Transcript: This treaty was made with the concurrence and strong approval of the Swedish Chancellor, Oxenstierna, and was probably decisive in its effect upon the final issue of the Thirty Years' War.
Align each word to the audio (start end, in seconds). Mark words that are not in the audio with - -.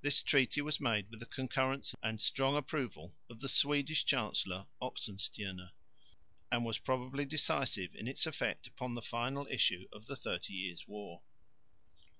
This 0.00 0.24
treaty 0.24 0.60
was 0.62 0.80
made 0.80 1.08
with 1.12 1.20
the 1.20 1.26
concurrence 1.26 1.94
and 2.02 2.20
strong 2.20 2.56
approval 2.56 3.14
of 3.30 3.38
the 3.38 3.48
Swedish 3.48 4.04
Chancellor, 4.04 4.66
Oxenstierna, 4.82 5.70
and 6.50 6.64
was 6.64 6.78
probably 6.78 7.24
decisive 7.24 7.94
in 7.94 8.08
its 8.08 8.26
effect 8.26 8.66
upon 8.66 8.96
the 8.96 9.00
final 9.00 9.46
issue 9.46 9.86
of 9.92 10.06
the 10.06 10.16
Thirty 10.16 10.54
Years' 10.54 10.88
War. 10.88 11.22